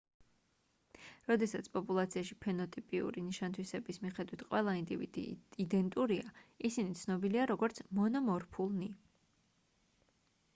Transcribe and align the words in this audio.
როდესაც 1.31 1.67
პოპულაციაში 1.75 2.37
ფენოტიპიური 2.45 3.23
ნიშან-თვისების 3.25 4.01
მიხედვით 4.05 4.41
ყველა 4.53 4.73
ინდივიდი 4.79 5.25
იდენტურია 5.65 6.33
ისინი 6.71 6.97
ცნობილია 7.03 7.45
როგორც 7.53 7.83
მონომორფულნი 8.01 8.89